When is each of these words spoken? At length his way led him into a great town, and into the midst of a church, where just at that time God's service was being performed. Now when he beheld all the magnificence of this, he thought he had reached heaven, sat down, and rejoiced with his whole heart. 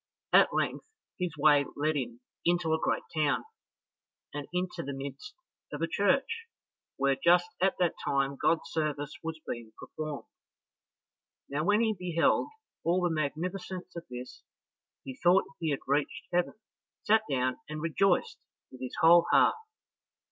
At 0.33 0.51
length 0.51 0.87
his 1.19 1.37
way 1.37 1.63
led 1.75 1.95
him 1.95 2.21
into 2.43 2.73
a 2.73 2.79
great 2.79 3.03
town, 3.15 3.43
and 4.33 4.47
into 4.51 4.81
the 4.81 4.95
midst 4.95 5.35
of 5.71 5.83
a 5.83 5.87
church, 5.87 6.47
where 6.95 7.15
just 7.23 7.47
at 7.61 7.75
that 7.77 7.93
time 8.03 8.35
God's 8.35 8.67
service 8.71 9.13
was 9.21 9.39
being 9.47 9.73
performed. 9.79 10.25
Now 11.49 11.63
when 11.65 11.81
he 11.81 11.93
beheld 11.93 12.47
all 12.83 13.03
the 13.03 13.13
magnificence 13.13 13.95
of 13.95 14.07
this, 14.09 14.41
he 15.03 15.15
thought 15.21 15.43
he 15.59 15.69
had 15.69 15.81
reached 15.85 16.23
heaven, 16.33 16.55
sat 17.03 17.21
down, 17.29 17.57
and 17.69 17.79
rejoiced 17.79 18.39
with 18.71 18.81
his 18.81 18.95
whole 19.01 19.27
heart. 19.29 19.53